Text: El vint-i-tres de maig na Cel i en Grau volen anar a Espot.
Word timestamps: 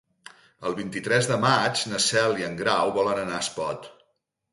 El 0.69 0.75
vint-i-tres 0.77 1.27
de 1.31 1.37
maig 1.43 1.83
na 1.91 1.99
Cel 2.05 2.33
i 2.41 2.47
en 2.47 2.55
Grau 2.63 2.95
volen 2.97 3.21
anar 3.25 3.37
a 3.41 3.43
Espot. 3.47 3.87